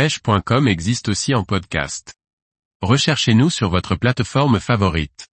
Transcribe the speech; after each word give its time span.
pêche.com 0.00 0.66
existe 0.66 1.10
aussi 1.10 1.34
en 1.34 1.44
podcast. 1.44 2.14
Recherchez-nous 2.80 3.50
sur 3.50 3.68
votre 3.68 3.96
plateforme 3.96 4.58
favorite. 4.58 5.28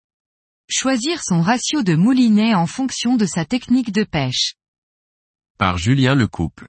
Choisir 0.69 1.23
son 1.23 1.39
ratio 1.39 1.83
de 1.83 1.95
moulinet 1.95 2.53
en 2.53 2.67
fonction 2.67 3.15
de 3.15 3.25
sa 3.25 3.45
technique 3.45 3.93
de 3.93 4.03
pêche. 4.03 4.55
Par 5.57 5.77
Julien 5.77 6.15
Lecouple. 6.15 6.67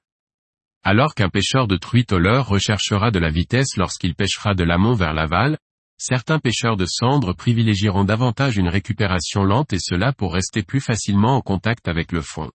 Alors 0.84 1.16
qu'un 1.16 1.28
pêcheur 1.28 1.66
de 1.66 1.76
truite 1.76 2.12
au 2.12 2.20
leurre 2.20 2.46
recherchera 2.46 3.10
de 3.10 3.18
la 3.18 3.30
vitesse 3.30 3.76
lorsqu'il 3.76 4.14
pêchera 4.14 4.54
de 4.54 4.62
l'amont 4.62 4.94
vers 4.94 5.12
l'aval, 5.12 5.58
certains 5.98 6.38
pêcheurs 6.38 6.76
de 6.76 6.86
cendres 6.86 7.32
privilégieront 7.32 8.04
davantage 8.04 8.58
une 8.58 8.68
récupération 8.68 9.42
lente 9.42 9.72
et 9.72 9.80
cela 9.80 10.12
pour 10.12 10.34
rester 10.34 10.62
plus 10.62 10.80
facilement 10.80 11.34
en 11.34 11.40
contact 11.40 11.88
avec 11.88 12.12
le 12.12 12.22
fond. 12.22 12.52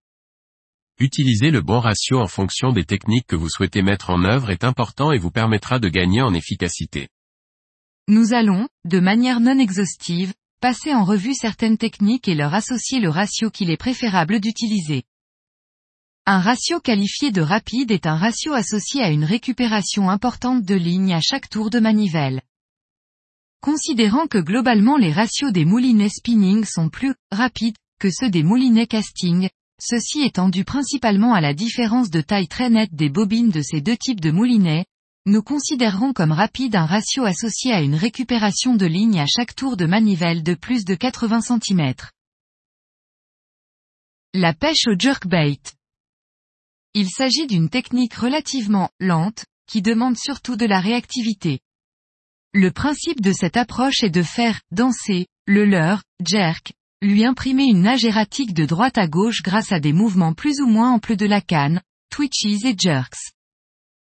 Utiliser 1.03 1.51
le 1.51 1.59
bon 1.59 1.81
ratio 1.81 2.21
en 2.21 2.27
fonction 2.27 2.71
des 2.71 2.85
techniques 2.85 3.27
que 3.27 3.35
vous 3.35 3.49
souhaitez 3.49 3.81
mettre 3.81 4.09
en 4.09 4.23
œuvre 4.23 4.51
est 4.51 4.63
important 4.63 5.11
et 5.11 5.17
vous 5.17 5.31
permettra 5.31 5.77
de 5.77 5.89
gagner 5.89 6.21
en 6.21 6.33
efficacité. 6.33 7.09
Nous 8.07 8.31
allons, 8.31 8.69
de 8.85 9.01
manière 9.01 9.41
non 9.41 9.59
exhaustive, 9.59 10.33
passer 10.61 10.93
en 10.93 11.03
revue 11.03 11.33
certaines 11.33 11.77
techniques 11.77 12.29
et 12.29 12.35
leur 12.35 12.53
associer 12.53 13.01
le 13.01 13.09
ratio 13.09 13.49
qu'il 13.49 13.69
est 13.69 13.75
préférable 13.75 14.39
d'utiliser. 14.39 15.03
Un 16.25 16.39
ratio 16.39 16.79
qualifié 16.79 17.31
de 17.31 17.41
rapide 17.41 17.91
est 17.91 18.07
un 18.07 18.15
ratio 18.15 18.53
associé 18.53 19.01
à 19.01 19.09
une 19.09 19.25
récupération 19.25 20.09
importante 20.09 20.63
de 20.63 20.75
ligne 20.75 21.13
à 21.13 21.19
chaque 21.19 21.49
tour 21.49 21.69
de 21.69 21.81
manivelle. 21.81 22.41
Considérant 23.59 24.27
que 24.27 24.37
globalement 24.37 24.95
les 24.95 25.11
ratios 25.11 25.51
des 25.51 25.65
moulinets 25.65 26.07
spinning 26.07 26.63
sont 26.63 26.87
plus 26.87 27.13
rapides 27.29 27.75
que 27.99 28.07
ceux 28.09 28.29
des 28.29 28.43
moulinets 28.43 28.87
casting, 28.87 29.49
ceci 29.83 30.21
étant 30.21 30.47
dû 30.47 30.63
principalement 30.63 31.33
à 31.33 31.41
la 31.41 31.53
différence 31.53 32.09
de 32.09 32.21
taille 32.21 32.47
très 32.47 32.69
nette 32.69 32.95
des 32.95 33.09
bobines 33.09 33.49
de 33.49 33.61
ces 33.61 33.81
deux 33.81 33.97
types 33.97 34.21
de 34.21 34.31
moulinets, 34.31 34.85
nous 35.25 35.43
considérons 35.43 36.13
comme 36.13 36.31
rapide 36.31 36.75
un 36.75 36.85
ratio 36.85 37.25
associé 37.25 37.73
à 37.73 37.81
une 37.81 37.95
récupération 37.95 38.75
de 38.75 38.85
ligne 38.85 39.19
à 39.19 39.25
chaque 39.25 39.55
tour 39.55 39.75
de 39.75 39.85
manivelle 39.85 40.41
de 40.41 40.53
plus 40.53 40.85
de 40.85 40.95
80 40.95 41.41
cm. 41.41 41.93
La 44.33 44.53
pêche 44.53 44.87
au 44.87 44.97
jerkbait. 44.97 45.59
Il 46.93 47.09
s'agit 47.09 47.47
d'une 47.47 47.69
technique 47.69 48.13
relativement 48.13 48.89
lente, 48.99 49.45
qui 49.67 49.81
demande 49.81 50.17
surtout 50.17 50.55
de 50.55 50.65
la 50.65 50.79
réactivité. 50.79 51.59
Le 52.53 52.71
principe 52.71 53.21
de 53.21 53.33
cette 53.33 53.57
approche 53.57 54.03
est 54.03 54.09
de 54.09 54.23
faire 54.23 54.61
danser 54.71 55.27
le 55.45 55.65
leurre, 55.65 56.03
jerk, 56.25 56.73
lui 57.03 57.25
imprimer 57.25 57.65
une 57.65 57.81
nage 57.81 58.05
erratique 58.05 58.53
de 58.53 58.65
droite 58.65 58.97
à 58.97 59.07
gauche 59.07 59.41
grâce 59.43 59.71
à 59.71 59.79
des 59.79 59.93
mouvements 59.93 60.33
plus 60.33 60.61
ou 60.61 60.67
moins 60.67 60.91
amples 60.91 61.15
de 61.15 61.25
la 61.25 61.41
canne, 61.41 61.81
twitches 62.09 62.63
et 62.63 62.75
jerks. 62.77 63.33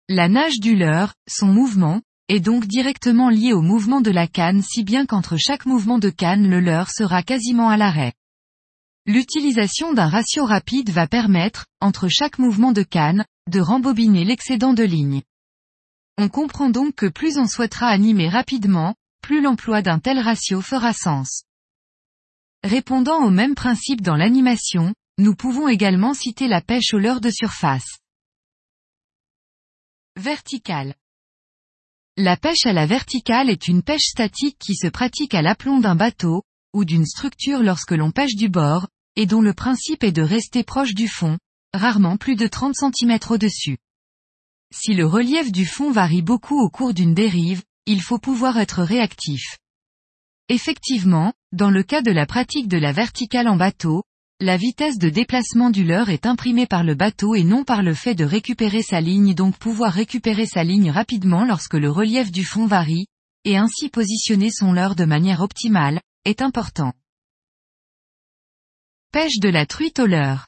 La 0.09 0.29
nage 0.29 0.59
du 0.59 0.75
leurre, 0.75 1.15
son 1.29 1.47
mouvement, 1.47 2.03
est 2.29 2.41
donc 2.41 2.67
directement 2.67 3.29
lié 3.29 3.53
au 3.53 3.63
mouvement 3.63 4.01
de 4.01 4.11
la 4.11 4.27
canne 4.27 4.63
si 4.63 4.83
bien 4.83 5.07
qu'entre 5.07 5.37
chaque 5.37 5.67
mouvement 5.67 5.99
de 5.99 6.11
canne 6.11 6.49
le 6.49 6.61
leurre 6.61 6.91
sera 6.91 7.23
quasiment 7.23 7.69
à 7.69 7.77
l'arrêt. 7.77 8.13
L'utilisation 9.07 9.93
d'un 9.93 10.09
ratio 10.09 10.45
rapide 10.45 10.91
va 10.91 11.07
permettre, 11.07 11.67
entre 11.81 12.09
chaque 12.09 12.39
mouvement 12.39 12.73
de 12.73 12.83
canne, 12.83 13.25
de 13.49 13.61
rembobiner 13.61 14.25
l'excédent 14.25 14.75
de 14.75 14.85
ligne. 14.85 15.23
On 16.19 16.29
comprend 16.29 16.71
donc 16.71 16.97
que 16.97 17.07
plus 17.07 17.39
on 17.39 17.47
souhaitera 17.47 17.87
animer 17.87 18.29
rapidement, 18.29 18.95
plus 19.23 19.41
l'emploi 19.41 19.81
d'un 19.81 20.01
tel 20.01 20.19
ratio 20.19 20.61
fera 20.61 20.93
sens. 20.93 21.45
Répondant 22.63 23.25
au 23.25 23.31
même 23.31 23.55
principe 23.55 24.03
dans 24.03 24.17
l'animation, 24.17 24.95
nous 25.19 25.35
pouvons 25.35 25.69
également 25.69 26.13
citer 26.13 26.47
la 26.47 26.61
pêche 26.61 26.93
au 26.93 26.99
leurre 26.99 27.21
de 27.21 27.31
surface. 27.31 27.99
Verticale. 30.17 30.95
La 32.19 32.37
pêche 32.37 32.67
à 32.67 32.75
la 32.75 32.85
verticale 32.85 33.49
est 33.49 33.67
une 33.67 33.83
pêche 33.83 34.05
statique 34.05 34.59
qui 34.59 34.75
se 34.75 34.89
pratique 34.89 35.35
à 35.35 35.41
l'aplomb 35.41 35.81
d'un 35.81 35.95
bateau, 35.95 36.43
ou 36.75 36.85
d'une 36.85 37.07
structure 37.07 37.63
lorsque 37.63 37.93
l'on 37.93 38.11
pêche 38.11 38.35
du 38.35 38.51
bord, 38.51 38.89
et 39.17 39.25
dont 39.25 39.41
le 39.41 39.55
principe 39.55 40.05
est 40.05 40.13
de 40.13 40.23
rester 40.23 40.63
proche 40.63 40.95
du 40.95 41.09
fond, 41.09 41.39
rarement 41.73 42.19
plus 42.19 42.37
de 42.37 42.47
30 42.47 42.75
cm 42.75 43.19
au-dessus. 43.31 43.79
Si 44.73 44.93
le 44.93 45.07
relief 45.07 45.51
du 45.51 45.65
fond 45.65 45.91
varie 45.91 46.23
beaucoup 46.23 46.61
au 46.61 46.69
cours 46.69 46.93
d'une 46.93 47.15
dérive, 47.15 47.63
il 47.87 48.03
faut 48.03 48.19
pouvoir 48.19 48.59
être 48.59 48.83
réactif. 48.83 49.59
Effectivement, 50.49 51.33
dans 51.53 51.71
le 51.71 51.83
cas 51.83 52.01
de 52.01 52.13
la 52.13 52.27
pratique 52.27 52.69
de 52.69 52.79
la 52.79 52.93
verticale 52.93 53.49
en 53.49 53.57
bateau, 53.57 54.05
la 54.39 54.57
vitesse 54.57 54.99
de 54.99 55.09
déplacement 55.09 55.71
du 55.71 55.85
leurre 55.85 56.09
est 56.09 56.25
imprimée 56.25 56.67
par 56.67 56.85
le 56.85 56.95
bateau 56.95 57.35
et 57.35 57.43
non 57.43 57.65
par 57.65 57.83
le 57.83 57.93
fait 57.93 58.15
de 58.15 58.25
récupérer 58.25 58.83
sa 58.83 59.01
ligne 59.01 59.35
donc 59.35 59.59
pouvoir 59.59 59.93
récupérer 59.93 60.47
sa 60.47 60.65
ligne 60.65 60.91
rapidement 60.91 61.45
lorsque 61.45 61.75
le 61.75 61.91
relief 61.91 62.31
du 62.31 62.45
fond 62.45 62.67
varie, 62.67 63.07
et 63.45 63.57
ainsi 63.57 63.89
positionner 63.89 64.51
son 64.51 64.73
leurre 64.73 64.95
de 64.95 65.05
manière 65.05 65.41
optimale, 65.41 66.01
est 66.25 66.41
important. 66.41 66.93
Pêche 69.13 69.41
de 69.41 69.49
la 69.49 69.67
truite 69.67 69.99
au 69.99 70.07
leurre. 70.07 70.47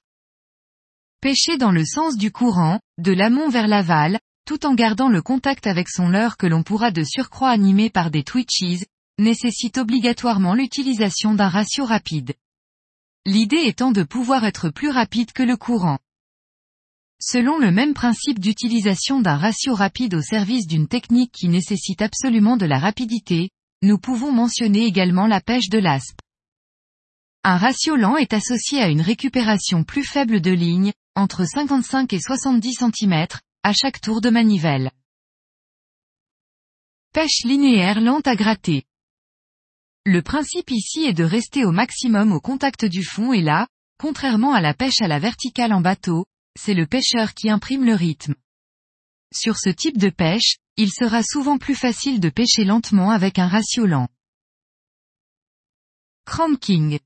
Pêcher 1.20 1.58
dans 1.58 1.72
le 1.72 1.84
sens 1.84 2.16
du 2.16 2.30
courant, 2.30 2.80
de 2.98 3.12
l'amont 3.12 3.48
vers 3.48 3.66
l'aval, 3.66 4.18
tout 4.46 4.66
en 4.66 4.74
gardant 4.74 5.08
le 5.08 5.20
contact 5.20 5.66
avec 5.66 5.88
son 5.88 6.08
leurre 6.08 6.36
que 6.36 6.46
l'on 6.46 6.62
pourra 6.62 6.90
de 6.90 7.02
surcroît 7.04 7.50
animer 7.50 7.90
par 7.90 8.10
des 8.10 8.24
twitches, 8.24 8.84
nécessite 9.18 9.78
obligatoirement 9.78 10.54
l'utilisation 10.54 11.34
d'un 11.34 11.48
ratio 11.48 11.84
rapide. 11.84 12.34
L'idée 13.24 13.62
étant 13.66 13.92
de 13.92 14.02
pouvoir 14.02 14.44
être 14.44 14.68
plus 14.70 14.90
rapide 14.90 15.32
que 15.32 15.42
le 15.42 15.56
courant. 15.56 15.98
Selon 17.20 17.58
le 17.58 17.70
même 17.70 17.94
principe 17.94 18.40
d'utilisation 18.40 19.20
d'un 19.20 19.36
ratio 19.36 19.74
rapide 19.74 20.14
au 20.14 20.22
service 20.22 20.66
d'une 20.66 20.88
technique 20.88 21.30
qui 21.30 21.48
nécessite 21.48 22.02
absolument 22.02 22.56
de 22.56 22.66
la 22.66 22.80
rapidité, 22.80 23.50
nous 23.82 23.98
pouvons 23.98 24.32
mentionner 24.32 24.86
également 24.86 25.28
la 25.28 25.40
pêche 25.40 25.68
de 25.68 25.78
l'aspe. 25.78 26.18
Un 27.44 27.56
ratio 27.56 27.96
lent 27.96 28.16
est 28.16 28.32
associé 28.32 28.80
à 28.80 28.88
une 28.88 29.00
récupération 29.00 29.84
plus 29.84 30.04
faible 30.04 30.40
de 30.40 30.50
ligne, 30.50 30.92
entre 31.14 31.44
55 31.44 32.12
et 32.12 32.20
70 32.20 32.72
cm, 32.72 33.26
à 33.62 33.72
chaque 33.72 34.00
tour 34.00 34.20
de 34.20 34.30
manivelle. 34.30 34.90
Pêche 37.12 37.44
linéaire 37.44 38.00
lente 38.00 38.26
à 38.26 38.34
gratter. 38.34 38.84
Le 40.04 40.20
principe 40.20 40.70
ici 40.70 41.04
est 41.04 41.12
de 41.12 41.22
rester 41.22 41.64
au 41.64 41.70
maximum 41.70 42.32
au 42.32 42.40
contact 42.40 42.84
du 42.84 43.04
fond 43.04 43.32
et 43.32 43.40
là, 43.40 43.68
contrairement 43.98 44.52
à 44.52 44.60
la 44.60 44.74
pêche 44.74 45.00
à 45.00 45.06
la 45.06 45.20
verticale 45.20 45.72
en 45.72 45.80
bateau, 45.80 46.26
c'est 46.58 46.74
le 46.74 46.86
pêcheur 46.86 47.34
qui 47.34 47.48
imprime 47.48 47.84
le 47.84 47.94
rythme. 47.94 48.34
Sur 49.32 49.56
ce 49.56 49.70
type 49.70 49.98
de 49.98 50.10
pêche, 50.10 50.56
il 50.76 50.90
sera 50.90 51.22
souvent 51.22 51.56
plus 51.56 51.76
facile 51.76 52.18
de 52.18 52.30
pêcher 52.30 52.64
lentement 52.64 53.10
avec 53.10 53.38
un 53.38 53.46
ratio 53.46 53.86
lent. 53.86 54.08
Cranking. 56.24 56.98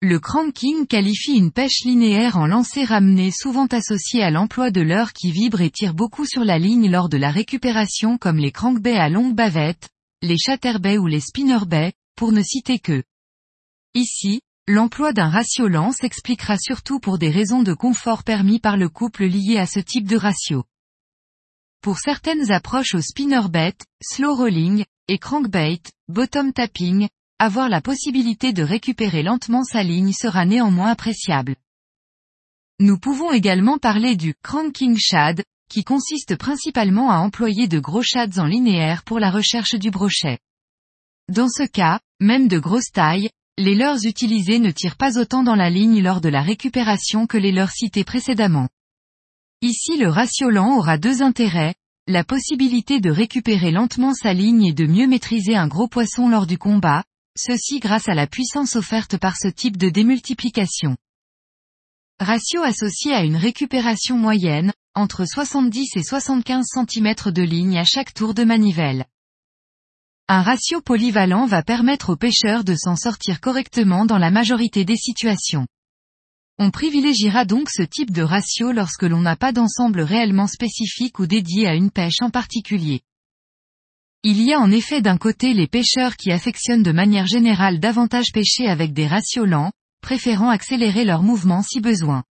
Le 0.00 0.18
cranking 0.18 0.86
qualifie 0.88 1.36
une 1.36 1.52
pêche 1.52 1.84
linéaire 1.84 2.38
en 2.38 2.46
lancer 2.46 2.84
ramené 2.84 3.30
souvent 3.30 3.66
associée 3.66 4.22
à 4.22 4.30
l'emploi 4.30 4.72
de 4.72 4.80
leurre 4.80 5.12
qui 5.12 5.30
vibre 5.30 5.60
et 5.60 5.70
tire 5.70 5.94
beaucoup 5.94 6.26
sur 6.26 6.44
la 6.44 6.58
ligne 6.58 6.90
lors 6.90 7.08
de 7.08 7.18
la 7.18 7.30
récupération 7.30 8.18
comme 8.18 8.38
les 8.38 8.52
crankbaits 8.52 8.98
à 8.98 9.08
longue 9.08 9.34
bavette, 9.34 9.90
les 10.24 10.38
chatterbaits 10.38 10.98
ou 10.98 11.06
les 11.06 11.20
spinnerbaits, 11.20 11.92
pour 12.16 12.32
ne 12.32 12.42
citer 12.42 12.78
que. 12.78 13.04
Ici, 13.94 14.40
l'emploi 14.66 15.12
d'un 15.12 15.28
ratio 15.28 15.68
lent 15.68 15.92
s'expliquera 15.92 16.56
surtout 16.58 16.98
pour 16.98 17.18
des 17.18 17.30
raisons 17.30 17.62
de 17.62 17.74
confort 17.74 18.24
permis 18.24 18.58
par 18.58 18.76
le 18.76 18.88
couple 18.88 19.24
lié 19.24 19.58
à 19.58 19.66
ce 19.66 19.80
type 19.80 20.08
de 20.08 20.16
ratio. 20.16 20.64
Pour 21.82 21.98
certaines 21.98 22.50
approches 22.50 22.94
au 22.94 23.02
spinnerbait, 23.02 23.76
slow 24.02 24.34
rolling, 24.34 24.84
et 25.08 25.18
crankbait, 25.18 25.82
bottom 26.08 26.52
tapping, 26.52 27.08
avoir 27.38 27.68
la 27.68 27.82
possibilité 27.82 28.54
de 28.54 28.62
récupérer 28.62 29.22
lentement 29.22 29.64
sa 29.64 29.82
ligne 29.82 30.12
sera 30.12 30.46
néanmoins 30.46 30.90
appréciable. 30.90 31.56
Nous 32.80 32.98
pouvons 32.98 33.32
également 33.32 33.76
parler 33.76 34.16
du 34.16 34.34
cranking 34.42 34.96
shad, 34.98 35.44
qui 35.68 35.84
consiste 35.84 36.36
principalement 36.36 37.10
à 37.10 37.18
employer 37.18 37.68
de 37.68 37.78
gros 37.78 38.02
shads 38.02 38.38
en 38.38 38.46
linéaire 38.46 39.02
pour 39.02 39.18
la 39.18 39.30
recherche 39.30 39.74
du 39.74 39.90
brochet. 39.90 40.38
Dans 41.32 41.48
ce 41.48 41.62
cas, 41.62 42.00
même 42.20 42.48
de 42.48 42.58
grosse 42.58 42.90
taille, 42.92 43.30
les 43.56 43.74
leurres 43.74 44.04
utilisés 44.04 44.58
ne 44.58 44.70
tirent 44.70 44.96
pas 44.96 45.18
autant 45.18 45.42
dans 45.42 45.54
la 45.54 45.70
ligne 45.70 46.02
lors 46.02 46.20
de 46.20 46.28
la 46.28 46.42
récupération 46.42 47.26
que 47.26 47.38
les 47.38 47.52
leurres 47.52 47.70
cités 47.70 48.04
précédemment. 48.04 48.68
Ici 49.62 49.96
le 49.96 50.08
ratio 50.08 50.50
lent 50.50 50.76
aura 50.76 50.98
deux 50.98 51.22
intérêts, 51.22 51.74
la 52.06 52.24
possibilité 52.24 53.00
de 53.00 53.10
récupérer 53.10 53.70
lentement 53.70 54.12
sa 54.12 54.34
ligne 54.34 54.64
et 54.66 54.74
de 54.74 54.86
mieux 54.86 55.06
maîtriser 55.06 55.56
un 55.56 55.68
gros 55.68 55.88
poisson 55.88 56.28
lors 56.28 56.46
du 56.46 56.58
combat, 56.58 57.02
ceci 57.36 57.80
grâce 57.80 58.08
à 58.08 58.14
la 58.14 58.26
puissance 58.26 58.76
offerte 58.76 59.16
par 59.16 59.36
ce 59.36 59.48
type 59.48 59.76
de 59.76 59.88
démultiplication. 59.88 60.96
Ratio 62.20 62.62
associé 62.62 63.12
à 63.14 63.24
une 63.24 63.36
récupération 63.36 64.18
moyenne, 64.18 64.72
entre 64.94 65.24
70 65.24 65.96
et 65.96 66.02
75 66.02 66.64
cm 66.72 67.14
de 67.32 67.42
ligne 67.42 67.78
à 67.78 67.84
chaque 67.84 68.14
tour 68.14 68.32
de 68.32 68.44
manivelle. 68.44 69.06
Un 70.28 70.42
ratio 70.42 70.80
polyvalent 70.80 71.46
va 71.46 71.62
permettre 71.62 72.10
aux 72.10 72.16
pêcheurs 72.16 72.64
de 72.64 72.74
s'en 72.76 72.96
sortir 72.96 73.40
correctement 73.40 74.06
dans 74.06 74.18
la 74.18 74.30
majorité 74.30 74.84
des 74.84 74.96
situations. 74.96 75.66
On 76.58 76.70
privilégiera 76.70 77.44
donc 77.44 77.68
ce 77.70 77.82
type 77.82 78.12
de 78.12 78.22
ratio 78.22 78.70
lorsque 78.70 79.02
l'on 79.02 79.20
n'a 79.20 79.36
pas 79.36 79.52
d'ensemble 79.52 80.00
réellement 80.00 80.46
spécifique 80.46 81.18
ou 81.18 81.26
dédié 81.26 81.66
à 81.66 81.74
une 81.74 81.90
pêche 81.90 82.22
en 82.22 82.30
particulier. 82.30 83.02
Il 84.22 84.40
y 84.40 84.54
a 84.54 84.60
en 84.60 84.70
effet 84.70 85.02
d'un 85.02 85.18
côté 85.18 85.52
les 85.52 85.66
pêcheurs 85.66 86.16
qui 86.16 86.30
affectionnent 86.30 86.84
de 86.84 86.92
manière 86.92 87.26
générale 87.26 87.80
davantage 87.80 88.32
pêcher 88.32 88.68
avec 88.68 88.92
des 88.92 89.06
ratios 89.06 89.46
lents, 89.46 89.72
préférant 90.00 90.48
accélérer 90.48 91.04
leur 91.04 91.22
mouvement 91.22 91.62
si 91.62 91.80
besoin. 91.80 92.22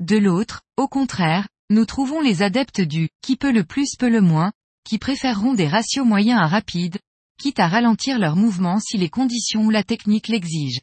De 0.00 0.16
l'autre, 0.16 0.62
au 0.76 0.88
contraire, 0.88 1.46
nous 1.70 1.84
trouvons 1.84 2.20
les 2.20 2.42
adeptes 2.42 2.80
du 2.80 3.08
qui 3.22 3.36
peut 3.36 3.52
le 3.52 3.64
plus 3.64 3.96
peut 3.98 4.08
le 4.08 4.20
moins, 4.20 4.52
qui 4.84 4.98
préféreront 4.98 5.54
des 5.54 5.66
ratios 5.66 6.06
moyens 6.06 6.40
à 6.40 6.46
rapides, 6.46 6.98
quitte 7.38 7.58
à 7.58 7.68
ralentir 7.68 8.18
leur 8.18 8.36
mouvement 8.36 8.78
si 8.78 8.96
les 8.98 9.08
conditions 9.08 9.64
ou 9.64 9.70
la 9.70 9.82
technique 9.82 10.28
l'exigent. 10.28 10.80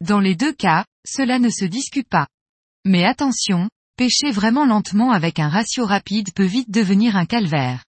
Dans 0.00 0.20
les 0.20 0.34
deux 0.34 0.52
cas, 0.52 0.84
cela 1.06 1.38
ne 1.38 1.48
se 1.48 1.64
discute 1.64 2.08
pas. 2.08 2.26
Mais 2.84 3.04
attention, 3.04 3.68
pêcher 3.96 4.30
vraiment 4.30 4.66
lentement 4.66 5.12
avec 5.12 5.38
un 5.38 5.48
ratio 5.48 5.86
rapide 5.86 6.32
peut 6.34 6.44
vite 6.44 6.70
devenir 6.70 7.16
un 7.16 7.26
calvaire. 7.26 7.84